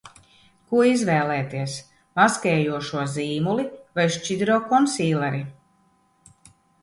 Ko 0.69 0.77
izvēlēties: 0.91 1.75
maskējošo 2.19 3.03
zīmuli 3.17 3.67
vai 3.99 4.07
šķidro 4.15 4.55
konsīleri? 4.71 5.43